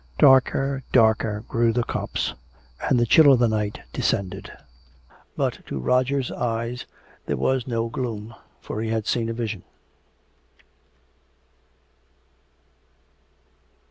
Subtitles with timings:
[0.17, 2.33] Darker, darker grew the copse
[2.89, 4.51] and the chill of the night descended.
[5.37, 6.87] But to Roger's eyes
[7.27, 8.33] there was no gloom.
[8.61, 9.61] For he had seen a vision.